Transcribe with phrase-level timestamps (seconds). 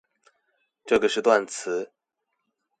[0.85, 1.89] 這個是斷詞